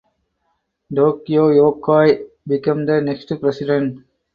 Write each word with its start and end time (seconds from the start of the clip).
Tokio 0.95 1.49
Yokoi 1.51 2.25
became 2.47 2.87
the 2.87 3.01
next 3.01 3.31
president. 3.39 4.03